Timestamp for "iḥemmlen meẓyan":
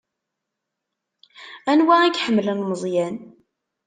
2.09-3.15